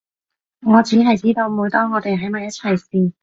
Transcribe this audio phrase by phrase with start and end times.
[0.65, 3.13] 我只係知道每當我哋喺埋一齊時